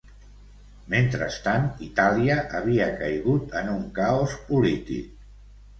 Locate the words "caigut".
3.05-3.55